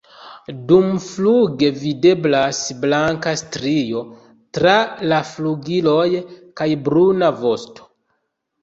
[0.69, 4.03] Dumfluge videblas blanka strio
[4.61, 4.75] tra
[5.13, 6.07] la flugiloj
[6.63, 7.91] kaj bruna vosto.